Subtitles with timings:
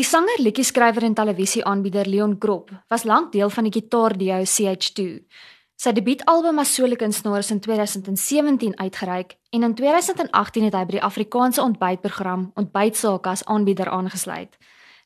[0.00, 5.02] Die sanger, liedjie-skrywer en televisieaanbieder Leon Grop was lank deel van die gitaar-duo CH2.
[5.76, 11.04] Sy debuutalbum as solo-kunstenaar is in 2017 uitgereik en in 2018 het hy by die
[11.04, 14.56] Afrikaanse ontbytprogram Ontbytsake as aanbieder aangesluit.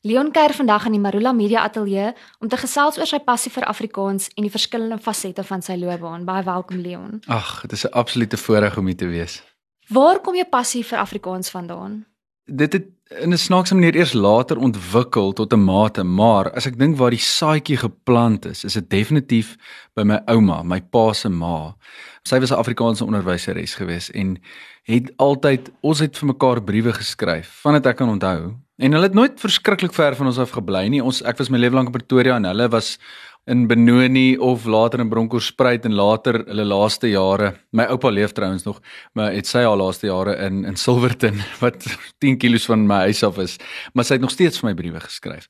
[0.07, 3.67] Leon kuier vandag in die Marula Media Ateljee om te gesels oor sy passie vir
[3.67, 6.23] Afrikaans en die verskillende fasette van sy loopbaan.
[6.23, 7.19] Baie welkom Leon.
[7.27, 9.43] Ag, dit is 'n absolute voorreg om hier te wees.
[9.91, 12.05] Waar kom jou passie vir Afrikaans vandaan?
[12.45, 12.85] Dit het
[13.21, 17.09] in 'n snaakse manier eers later ontwikkel tot 'n mate, maar as ek dink waar
[17.09, 19.55] die saadjie geplant is, is dit definitief
[19.93, 21.75] by my ouma, my pa se ma.
[22.23, 24.37] Sy was 'n Afrikaanse onderwyseres gewees en
[24.83, 28.55] het altyd ons het vir mekaar briewe geskryf, vandat ek kan onthou.
[28.77, 31.03] En hulle het nooit verskriklik ver van ons af gebly nie.
[31.03, 32.99] Ons ek was my lewe lank in Pretoria en hulle was
[33.45, 37.51] in Benoni of later in Bronkhorstspruit en later hulle laaste jare.
[37.77, 38.79] My oupa leef trouens nog,
[39.13, 41.85] maar het sy al laaste jare in in Silverton wat
[42.23, 43.57] 10 km van my huis af is,
[43.93, 45.49] maar sy het nog steeds vir my briewe geskryf.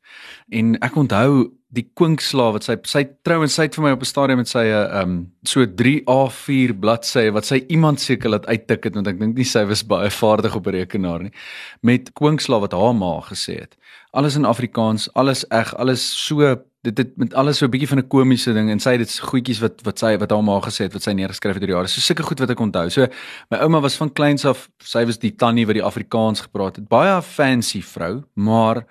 [0.52, 4.12] En ek onthou die kwinkslaaf wat sy sy trouens sy het vir my op 'n
[4.12, 8.48] stadium met sy 'n uh, um so 3 A4 bladsye wat sy iemand seker laat
[8.48, 11.34] uittik het want ek dink nie sy was baie vaardig op 'n rekenaar nie
[11.82, 13.76] met kwinkslaaf wat haar ma gesê het.
[14.12, 18.00] Alles in Afrikaans, alles eg, alles so dit het met alles so 'n bietjie van
[18.00, 20.94] 'n komiese ding en sy dit goedjies wat wat sy wat haar ma gesê het
[20.94, 21.88] wat sy neergeskryf het deur die jare.
[21.88, 22.90] So sulke goed wat ek onthou.
[22.90, 23.08] So
[23.50, 26.88] my ouma was van kleins af, sy was die tannie wat die Afrikaans gepraat het.
[26.88, 28.86] Baie fancy vrou, maar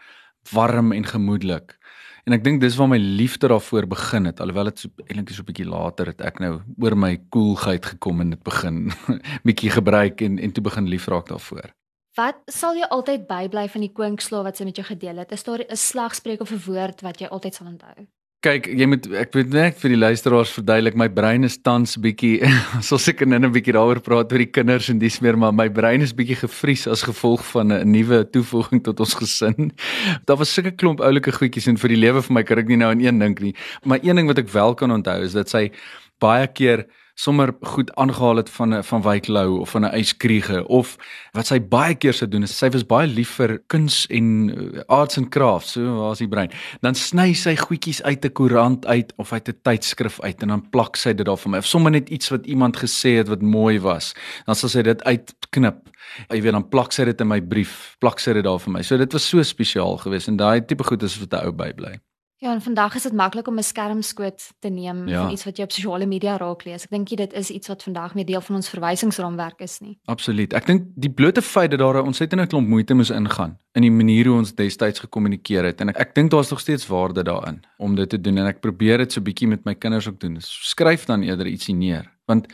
[0.53, 1.78] warm en gemoedelik.
[2.25, 4.41] En ek dink dis waar my liefde daarvoor begin het.
[4.41, 8.20] Alhoewel dit so eintlik so 'n bietjie later het ek nou oor my koelheid gekom
[8.20, 8.92] en dit begin
[9.48, 11.75] bietjie gebruik en en toe begin lief raak daarvoor.
[12.15, 15.33] Wat sal jy altyd bybly van die kwinkslaaf wat sy met jou gedeel het?
[15.34, 18.06] Is daar 'n slagspreuk of 'n woord wat jy altyd sal onthou?
[18.41, 22.47] Kyk, jy moet ek moet net vir die luisteraars verduidelik, my brein is tans bietjie
[22.89, 25.69] so seker net 'n bietjie daaroor praat oor die kinders en dis meer, maar my
[25.69, 29.73] brein is bietjie gevries as gevolg van 'n nuwe toevoeging tot ons gesin.
[30.27, 32.77] Daar was sulke klomp oulike goedjies en vir die lewe vir my kan ek nie
[32.77, 33.55] nou aan een dink nie.
[33.84, 35.73] Maar een ding wat ek wel kan onthou is dat sy
[36.21, 40.66] baie keer sommer goed aangehaal het van 'n van Wyk Lou of van 'n yskriege
[40.66, 40.97] of
[41.33, 44.81] wat sy baie keer sou doen is sy was baie lief vir kuns en uh,
[44.87, 46.50] arts and crafts so waar's die brein?
[46.81, 50.71] Dan sny sy goedjies uit 'n koerant uit of uit 'n tydskrif uit en dan
[50.71, 53.43] plak sy dit daar vir my of sommer net iets wat iemand gesê het wat
[53.43, 54.15] mooi was
[54.47, 55.88] dan sal sy dit uitknip.
[56.28, 58.83] Jy weet dan plak sy dit in my brief plak sy dit daar vir my.
[58.83, 62.00] So dit was so spesiaal geweest en daai tipe goed is wat 'n ou bybly
[62.44, 65.22] Ja, en vandag is dit maklik om 'n skermskoot te neem ja.
[65.22, 66.84] van iets wat jy op sosiale media raak lees.
[66.84, 69.99] Ek dink dit is iets wat vandag meer deel van ons verwysingsraamwerk is nie.
[70.05, 70.53] Absoluut.
[70.53, 73.91] Ek dink die blote feit dat daar 'n ontsettende klomp moeite moes ingaan in die
[73.91, 77.62] manier hoe ons destyds gekommunikeer het en ek, ek dink daar's nog steeds waarde daarin
[77.78, 80.37] om dit te doen en ek probeer dit so bietjie met my kinders ook doen.
[80.38, 82.47] Skryf dan eerder ietsie neer want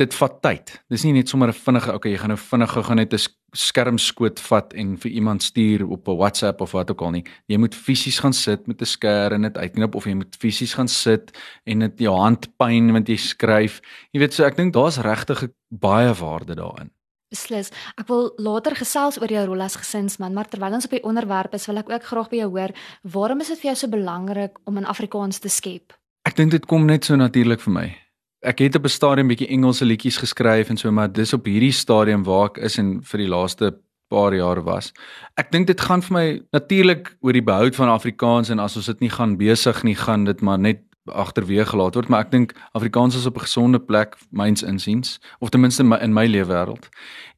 [0.00, 0.72] dit vat tyd.
[0.90, 3.18] Dis nie net sommer 'n vinnige, okay, jy gaan nou vinnig gaan net 'n
[3.52, 7.24] skermskoot vat en vir iemand stuur op 'n WhatsApp of wat ook al nie.
[7.46, 10.74] Jy moet fisies gaan sit met 'n skerm en dit uitknip of jy moet fisies
[10.74, 13.80] gaan sit en dit jou hand pyn want jy skryf.
[14.12, 16.90] Jy weet so ek dink daar's regtig baie waarde daarin.
[17.30, 17.70] Beslis.
[17.98, 21.54] Ek wil later gesels oor jou rol as gesinsman, maar terwyl ons op die onderwerp
[21.54, 22.70] is, wil ek ook graag by jou hoor,
[23.02, 25.92] waarom is dit vir jou so belangrik om in Afrikaans te skep?
[26.26, 28.03] Ek dink dit kom net so natuurlik vir my
[28.44, 31.72] ek het op 'n stadium bietjie Engelse liedjies geskryf en so maar dis op hierdie
[31.72, 33.74] stadium waar ek is en vir die laaste
[34.08, 34.92] paar jaar was.
[35.36, 38.86] Ek dink dit gaan vir my natuurlik oor die behoud van Afrikaans en as ons
[38.86, 42.54] dit nie gaan besig nie gaan dit maar net agterweeg gelaat word, maar ek dink
[42.72, 46.48] Afrikaans is op 'n gesonde plek myns insiens of ten minste in my, my lewe
[46.48, 46.88] wêreld.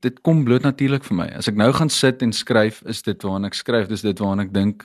[0.00, 1.26] Dit kom bloot natuurlik vir my.
[1.36, 4.42] As ek nou gaan sit en skryf, is dit waarna ek skryf, dis dit waarna
[4.42, 4.84] ek dink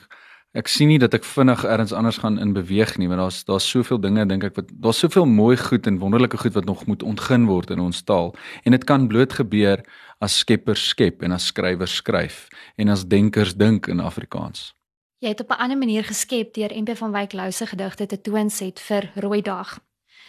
[0.52, 3.68] ek sien nie dat ek vinnig elders anders gaan in beweeg nie want daar's daar's
[3.68, 7.02] soveel dinge dink ek wat daar's soveel mooi goed en wonderlike goed wat nog moet
[7.02, 9.80] ontgin word in ons taal en dit kan bloot gebeur
[10.20, 12.46] as skeppers skep en as skrywers skryf
[12.76, 14.72] en as denkers dink in Afrikaans.
[15.22, 18.20] Jy het op 'n ander manier geskep deur MP van Wyk Lou se gedigte te
[18.20, 19.78] toonset vir Rooi Dag.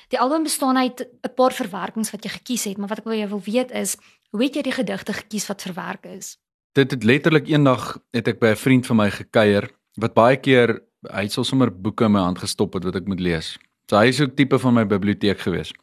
[0.08, 3.14] Die album bestaan uit 'n paar verwerkings wat jy gekies het, maar wat ek wil
[3.14, 3.98] jy wil weet is,
[4.30, 6.38] hoe het jy die gedigte gekies wat verwerk is?
[6.72, 9.70] Dit het letterlik eendag het ek by 'n vriend van my gekuier
[10.02, 10.80] wat baie keer
[11.12, 13.58] hy het sommer boeke in my hand gestop het wat ek moet lees.
[13.90, 15.74] So hy is ook tipe van my biblioteek gewees.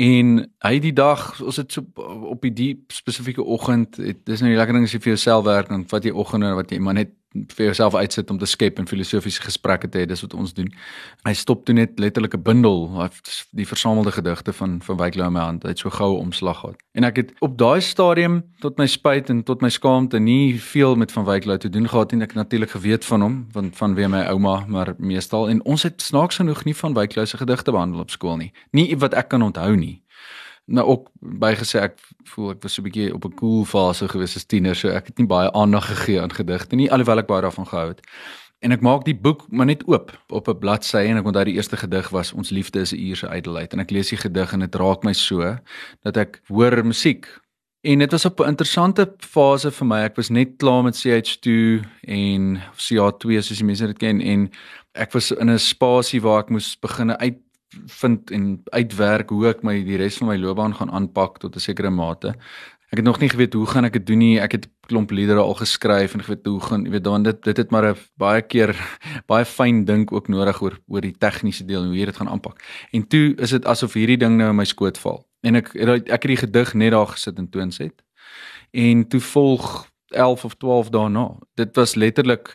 [0.00, 1.82] En hy die dag, ons het so
[2.30, 5.70] op die diep spesifieke oggend, dis nou die lekker ding as jy vir jouself werk
[5.74, 8.88] en vat jy oggende wat jy maar net vir jouself uitsit om te skep en
[8.90, 10.66] filosofiese gesprekke te hê, dis wat ons doen.
[11.26, 13.08] Hy stop toe net letterlik 'n bundel,
[13.50, 15.62] die versamelde gedigte van van Wyk Lou in my hand.
[15.62, 16.76] Hy het so goue omslag gehad.
[16.92, 20.96] En ek het op daai stadium tot my spyt en tot my skaamte nie veel
[20.96, 22.22] met van Wyk Lou te doen gehad nie.
[22.22, 26.02] Ek natuurlik geweet van hom, want van wie my ouma, maar meestal en ons het
[26.02, 28.52] snaaks genoeg nie van Wyk Lou se gedigte behandel op skool nie.
[28.70, 30.02] Nie wat ek kan onthou nie.
[30.66, 34.36] Nou ook bygesê ek voel ek was so 'n bietjie op 'n cool fase gewees
[34.36, 37.42] as tiener, so ek het nie baie aandag gegee aan gedigte nie, alhoewel ek baie
[37.42, 38.00] daarvan gehou het.
[38.60, 41.54] En ek maak die boek maar net oop op 'n bladsy en ek onthou die
[41.56, 44.52] eerste gedig was ons liefde is 'n uur se ydelheid en ek lees die gedig
[44.52, 45.56] en dit raak my so
[46.02, 47.26] dat ek hoor musiek.
[47.80, 50.02] En dit was op 'n interessante fase vir my.
[50.04, 54.50] Ek was net klaar met CH2 en CA2 soos die mense dit ken en
[54.92, 57.10] ek was in 'n spasie waar ek moes begin
[57.70, 61.60] uitvind en uitwerk hoe ek my die res van my loopbaan gaan aanpak tot 'n
[61.60, 62.34] sekere mate.
[62.90, 64.40] Ek het nog nie geweet hoe gaan ek dit doen nie.
[64.40, 67.56] Ek het klomp liedere al geskryf en geweet hoe gaan, jy weet, dan dit dit
[67.56, 68.74] het maar 'n baie keer
[69.32, 72.28] baie fyn dink ook nodig oor oor die tegniese deel en hoe jy dit gaan
[72.28, 72.58] aanpak.
[72.90, 75.26] En toe is dit asof hierdie ding nou in my skoot val.
[75.42, 78.02] En ek ek het die gedig net daar gesit en toons het.
[78.72, 81.38] En toe volg 11 of 12 daarna.
[81.54, 82.54] Dit was letterlik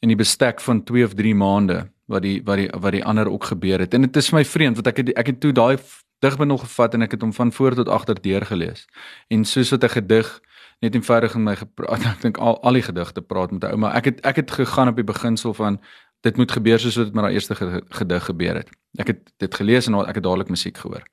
[0.00, 3.30] in die bestek van 2 of 3 maande wat die wat die wat die ander
[3.30, 3.94] ook gebeur het.
[3.94, 5.76] En dit is my vreemd want ek het ek het toe daai
[6.24, 8.86] digbundel gevat en ek het hom van voor tot agter deur gelees.
[9.28, 10.40] En soos wat 'n gedig
[10.80, 13.76] net eenvoudig in my gepraat, ek dink al al die gedigte praat met 'n ou,
[13.76, 15.80] maar ek het ek het gegaan op die beginsel van
[16.20, 18.70] dit moet gebeur soos wat dit met daai eerste gedig gebeur het.
[18.98, 21.04] Ek het dit gelees en ek het dadelik musiek gehoor.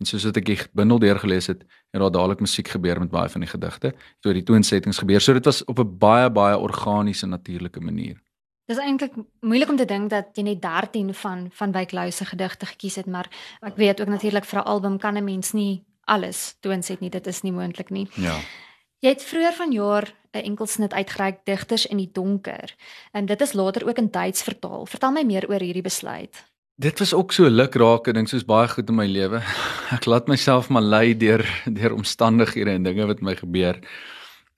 [0.00, 3.28] En soos wat ek die bundel deurgelees het, het daar dadelik musiek gebeur met baie
[3.28, 3.92] van die gedigte.
[4.22, 5.20] So die toonsettings gebeur.
[5.20, 8.23] So dit was op 'n baie baie organiese natuurlike manier.
[8.66, 9.12] Dis eintlik
[9.44, 12.96] moeilik om te dink dat jy net 13 van van Wyk Lou se gedigte gekies
[12.96, 13.28] het, maar
[13.60, 17.10] ek weet ook natuurlik vir 'n album kan 'n mens nie alles toonset nie.
[17.10, 18.08] Dit is nie moontlik nie.
[18.14, 18.40] Ja.
[18.98, 22.74] Jy het vroeër vanjaar 'n enkelsnit uitgereik Digters in die donker
[23.12, 24.86] en dit is later ook in Duits vertaal.
[24.86, 26.44] Vertel my meer oor hierdie besluit.
[26.74, 29.42] Dit was ook so lukrake ding soos baie goed in my lewe.
[29.96, 33.78] Ek laat myself maar lei deur deur omstandighede en dinge wat my gebeur.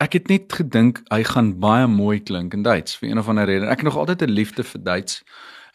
[0.03, 3.49] Ek het net gedink hy gaan baie mooi klink in Duits vir een of ander
[3.49, 3.69] rede.
[3.71, 5.23] Ek het nog altyd 'n liefde vir Duits.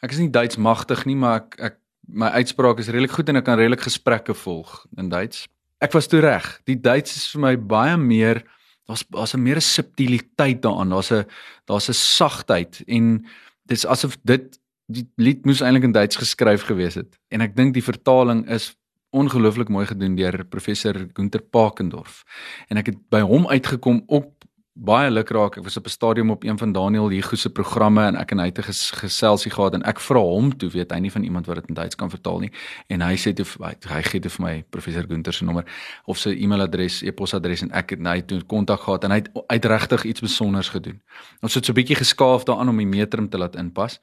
[0.01, 1.77] Ek is nie Duits magtig nie, maar ek ek
[2.07, 5.47] my uitspraak is redelik goed en ek kan redelik gesprekke volg in Duits.
[5.79, 6.61] Ek was toe reg.
[6.65, 8.43] Die Duits is vir my baie meer
[8.87, 10.89] daar's daar's 'n meer subtiliteit daaraan.
[10.89, 11.25] Daar's 'n
[11.65, 13.25] daar's 'n sagtheid en
[13.65, 17.17] dit's asof dit die lied moes eintlik in Duits geskryf gewees het.
[17.29, 18.75] En ek dink die vertaling is
[19.11, 22.23] ongelooflik mooi gedoen deur professor Gunter Pakendorf.
[22.67, 24.40] En ek het by hom uitgekom op
[24.73, 25.57] baie lukraak.
[25.57, 28.39] Ek was op 'n stadium op een van Daniel Hugo se programme en ek en
[28.39, 31.23] hy het 'n ges, geselsie gehad en ek vra hom toe weet hy nie van
[31.23, 32.51] iemand wat dit in Duits kan vertaal nie
[32.87, 35.65] en hy sê toe hy, hy gee dit vir my professor Gunter se nommer
[36.05, 40.03] of sy e-mailadres, e-posadres en ek het hy toe kontak gehad en hy het uitregtig
[40.03, 41.01] iets besonders gedoen.
[41.41, 43.99] Ons het so 'n bietjie geskaaf daaraan om die metrum te laat inpas.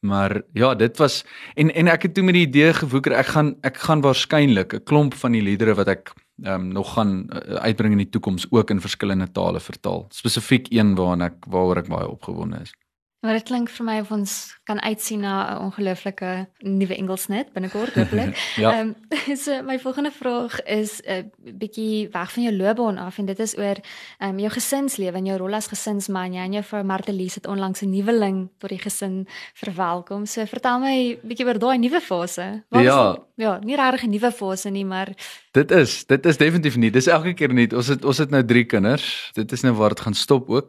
[0.00, 1.24] Maar ja, dit was
[1.54, 4.84] en en ek het toe met die idee gewoeker ek gaan ek gaan waarskynlik 'n
[4.84, 8.46] klomp van die liedere wat ek ehm um, nog gaan uh, uitbring in die toekoms
[8.50, 10.06] ook in verskillende tale vertaal.
[10.08, 12.72] Spesifiek een waarna ek waaroor ek baie opgewonde is.
[13.20, 14.34] Maar dit klink vir my of ons
[14.64, 18.32] kan uitsien na 'n ongelooflike nuwe Engelsnet binnekort hopelik.
[18.62, 18.72] ja.
[18.72, 22.98] Ehm um, so my volgende vraag is 'n uh, eh, bietjie weg van jou loopbaan
[22.98, 23.76] af en dit is oor
[24.18, 26.32] ehm um, jou gesinslewe en jou rol as gesinsman.
[26.32, 30.26] Jy en jou vrou Martelies het onlangs 'n nuweling tot die gesin verwelkom.
[30.26, 32.64] So vertel my bietjie oor daai nuwe fase.
[32.68, 35.14] Wat ja, is, ja, nie regtig 'n nuwe fase nie, maar
[35.50, 36.92] Dit is, dit is definitief nie.
[36.94, 37.64] Dis elke keer nie.
[37.74, 39.06] Ons het ons het nou 3 kinders.
[39.34, 40.68] Dit is nou waar dit gaan stop ook.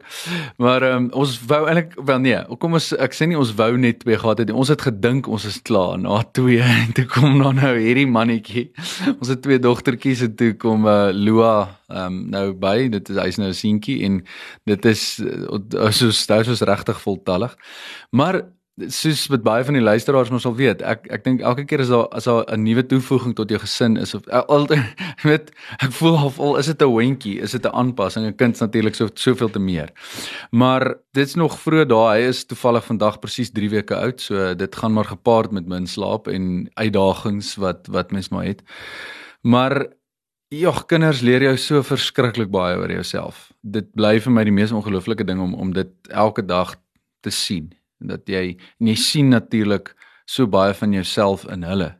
[0.58, 3.68] Maar ehm um, ons wou eintlik wel nee, kom ons ek sê nie ons wou
[3.78, 4.56] net twee gehad het nie.
[4.58, 8.64] Ons het gedink ons is klaar na twee en toe kom dan nou hierdie mannetjie.
[9.20, 11.54] Ons het twee dogtertjies en toe kom uh, Loa
[11.86, 12.88] ehm um, nou by.
[12.90, 14.18] Dit is hy's nou 'n seentjie en
[14.66, 17.54] dit is uh, soos dit is regtig voltallig.
[18.10, 18.42] Maar
[18.90, 21.90] soos met baie van die luisteraars mos al weet, ek ek dink elke keer as
[21.92, 24.82] daar as daar 'n nuwe toevoeging tot jou gesin is of altyd
[25.28, 28.58] weet ek voel half al is dit 'n hondjie, is dit 'n aanpassing, 'n kind
[28.60, 29.90] natuurlik so soveel te meer.
[30.50, 34.76] Maar dit's nog vroeg daai, hy is toevallig vandag presies 3 weke oud, so dit
[34.76, 38.62] gaan maar gepaard met min slaap en uitdagings wat wat mens maar het.
[39.42, 39.86] Maar
[40.48, 43.52] ja, kinders leer jou so verskriklik baie oor jouself.
[43.62, 46.76] Dit bly vir my die mees ongelooflike ding om om dit elke dag
[47.20, 47.72] te sien
[48.02, 49.94] en dat jy en jy sien natuurlik
[50.26, 51.94] so baie van jouself in hulle.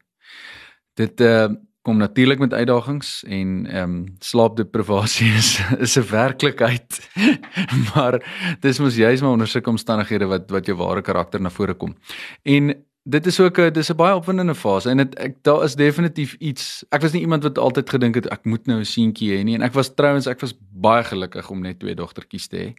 [0.99, 1.49] Dit uh
[1.83, 7.11] kom natuurlik met uitdagings en ehm um, slaapdeprivasie is is 'n werklikheid.
[7.95, 8.23] maar
[8.61, 11.97] dis mos juist maar onder sulke omstandighede wat wat jou ware karakter na vore kom.
[12.43, 15.75] En dit is ook 'n dis 'n baie opwindende fase en dit ek daar is
[15.75, 16.85] definitief iets.
[16.89, 19.55] Ek was nie iemand wat altyd gedink het ek moet nou 'n seentjie hê nie
[19.55, 22.75] en ek was trouens ek was baie gelukkig om net twee dogtertjies te hê.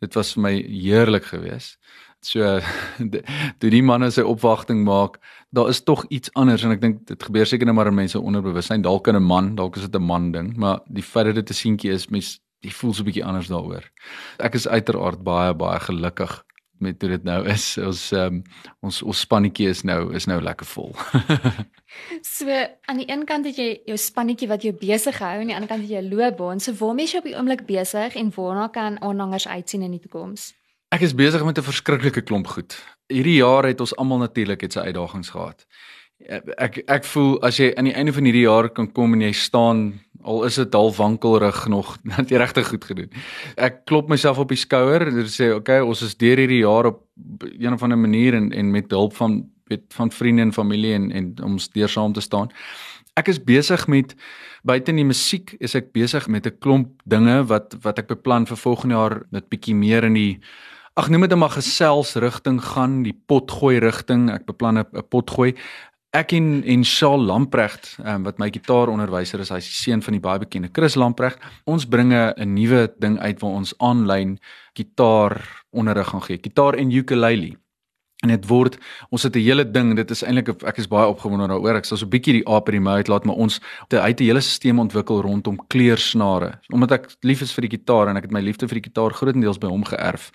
[0.00, 1.78] Dit was vir my heerlik geweest.
[2.20, 2.60] So
[3.60, 5.18] toe die manne sy opwagting maak,
[5.54, 8.18] daar is tog iets anders en ek dink dit gebeur seker net maar in mense
[8.20, 11.34] onderbewussyn, dalk in 'n man, dalk is dit 'n man ding, maar die feit dat
[11.34, 13.84] dit 'n seentjie is, mens die voel so 'n bietjie anders daaroor.
[14.38, 16.44] Ek is uiteraard baie baie gelukkig
[16.78, 17.78] met hoe dit nou is.
[17.78, 18.42] Ons um,
[18.80, 20.94] ons ons spannetjie is nou is nou lekker vol.
[22.36, 22.50] so
[22.86, 25.56] aan die een kant het jy jou spannetjie wat jou besig hou en aan die
[25.56, 26.60] ander kant het jy 'n loopbaan.
[26.60, 30.00] So waarmee is jy op die oomblik besig en waarna kan aanhangers uitsien in die
[30.00, 30.57] toekoms?
[30.88, 32.72] Ek is besig met 'n verskriklike klomp goed.
[33.12, 35.66] Hierdie jaar het ons almal natuurlik het sy uitdagings gehad.
[36.56, 39.32] Ek ek voel as jy aan die einde van hierdie jaar kan kom en jy
[39.32, 43.10] staan al is dit half wankelrig nog dat jy regtig goed gedoen.
[43.56, 47.04] Ek klop myself op die skouer en sê okay, ons is deur hierdie jaar op
[47.58, 51.12] een of ander manier en en met hulp van weet van vriende en familie en
[51.12, 52.48] en om deur saam te staan.
[53.14, 54.14] Ek is besig met
[54.62, 58.46] buite in die musiek is ek besig met 'n klomp dinge wat wat ek beplan
[58.46, 60.40] vir volgende jaar met bietjie meer in die
[60.98, 64.24] Ag noem dit maar gesels rigting gaan die potgooi rigting.
[64.34, 65.54] Ek beplan 'n potgooi.
[66.10, 70.20] Ek en en Shaal Lamprecht um, wat my gitaaronderwyser is hy's die seun van die
[70.20, 71.38] baie bekende Chris Lamprecht.
[71.66, 74.38] Ons bringe 'n nuwe ding uit waar ons aanlyn
[74.74, 75.38] gitaar
[75.70, 76.38] onderrig gaan gee.
[76.42, 77.54] Gitaar en ukulele
[78.22, 78.78] en dit word
[79.10, 81.76] ons het 'n hele ding dit is eintlik ek is baie opgewonde daaroor.
[81.76, 84.24] Ek sal so 'n bietjie die aap in die mouth laat maar ons het 'n
[84.24, 88.32] hele stelsel ontwikkel rondom kleursnare omdat ek lief is vir die gitaar en ek het
[88.32, 90.30] my liefde vir die gitaar grootendeels by hom geërf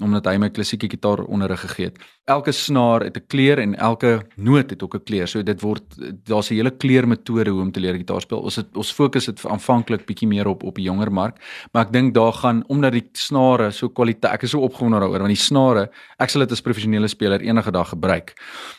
[0.00, 1.98] omdat hy my klassieke gitaar onderrig gegee het.
[2.26, 5.26] Elke snaar het 'n kleur en elke noot het ook 'n kleur.
[5.26, 5.82] So dit word
[6.24, 8.42] daar's 'n hele kleurmetode hoe om te leer gitaar speel.
[8.42, 11.36] Ons het ons fokus het aanvanklik bietjie meer op op die jonger mark
[11.72, 15.24] maar ek dink daar gaan omdat die snare so kwaliteit ek is so opgewonde daaroor
[15.24, 15.88] want die snare
[16.22, 18.34] ek sal dit as professionele speler enige dag gebruik.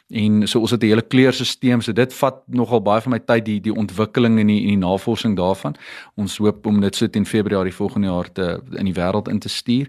[0.09, 3.45] En so ons het 'n hele kleurstelsel, so dit vat nogal baie van my tyd
[3.45, 5.75] die die ontwikkeling en die en die navorsing daarvan.
[6.15, 9.50] Ons hoop om dit so teen Februarie volgende jaar te in die wêreld in te
[9.50, 9.88] stuur.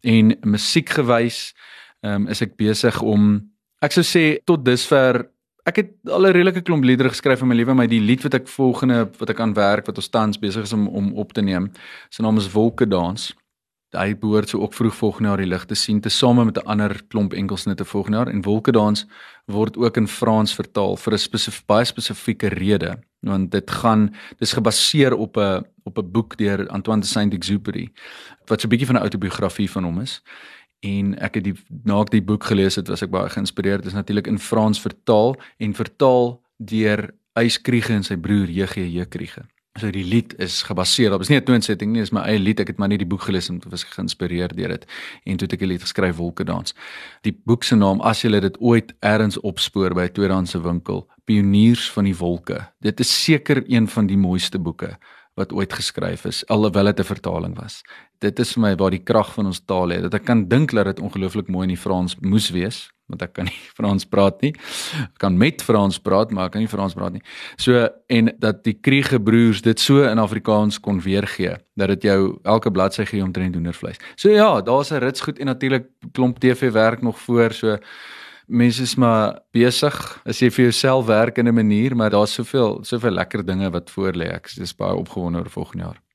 [0.00, 1.54] En musiekgewys
[2.00, 5.28] ehm um, is ek besig om ek sou sê tot dusver
[5.64, 8.34] ek het al 'n redelike klomp liedere geskryf in my lewe, maar die lied wat
[8.34, 11.42] ek volgende wat ek aan werk wat ons tans besig is om om op te
[11.42, 11.70] neem,
[12.10, 13.34] se naam is Wolke Dans
[13.92, 17.02] hy behoort so ook vroeg volgende jaar die lig te sien tesame met 'n ander
[17.08, 18.28] klomp enkelsnitte volgende jaar.
[18.28, 19.06] En Wolkedans
[19.46, 24.52] word ook in Frans vertaal vir 'n spesifieke baie spesifieke rede want dit gaan dis
[24.52, 27.92] gebaseer op 'n op 'n boek deur Antoine de Saint-Exupéry
[28.46, 30.22] wat so 'n bietjie van 'n autobiografie van hom is.
[30.80, 33.82] En ek het die na ek die boek gelees het was ek baie geïnspireerd.
[33.82, 39.51] Dit is natuurlik in Frans vertaal en vertaal deur Eyskriege en sy broer JG Kriege
[39.80, 42.60] So die lied is gebaseer op is nie 'n toonsetting nie, dis my eie lied.
[42.60, 44.86] Ek het maar net die boek gelees en was geïnspireer deur dit.
[45.24, 46.74] En toe het ek 'n lied geskryf Wolke dans.
[47.22, 51.90] Die boek se naam as jy dit ooit eers opspoor by 'n tweedehandse winkel, Pioniers
[51.90, 52.68] van die Wolke.
[52.80, 54.98] Dit is seker een van die mooiste boeke
[55.34, 57.82] wat ooit geskryf is alhoewel dit 'n vertaling was.
[58.18, 60.00] Dit is vir my waar die krag van ons taal lê.
[60.00, 63.34] Dat ek kan dink dat dit ongelooflik mooi in die Frans moes wees, want ek
[63.36, 64.52] kan nie Frans praat nie.
[65.02, 67.24] Ek kan met Frans praat, maar ek kan nie Frans praat nie.
[67.60, 72.72] So en dat die Kriegebroers dit so in Afrikaans kon weergee dat dit jou elke
[72.72, 74.00] bladsy gee omtrent hoendervleis.
[74.16, 77.78] So ja, daar's 'n rits goed en natuurlik klomp TV werk nog voor so
[78.46, 79.96] mense is maar besig
[80.28, 83.90] as jy vir jouself werk in 'n manier, maar daar's soveel soveel lekker dinge wat
[83.90, 84.28] voor lê.
[84.28, 86.11] Ek is baie opgewonde oor volgende jaar.